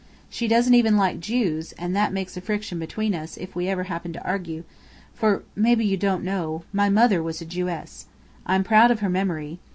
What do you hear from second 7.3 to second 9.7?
a Jewess. I'm proud of her memory.